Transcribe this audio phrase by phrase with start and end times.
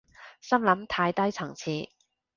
[0.41, 1.89] 心諗太低層次